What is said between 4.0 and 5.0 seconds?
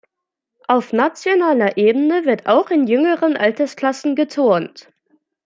geturnt.